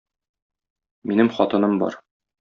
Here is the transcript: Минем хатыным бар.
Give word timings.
Минем 1.11 1.29
хатыным 1.35 1.77
бар. 1.83 1.99